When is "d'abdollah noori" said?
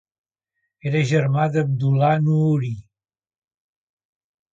1.55-2.71